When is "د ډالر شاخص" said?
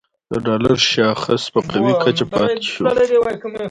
0.31-1.41